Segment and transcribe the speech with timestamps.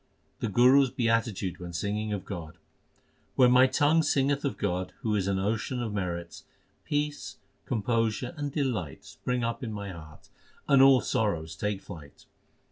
[0.39, 2.57] The Guru s beatitude when singing of God:
[3.35, 6.43] When my tongue singeth of God, who is an ocean of merits,
[6.85, 10.29] Peace, composure, and delight spring up in my heart,
[10.67, 12.25] and all sorrows take flight.